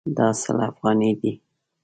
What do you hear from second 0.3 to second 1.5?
سل افغانۍ دي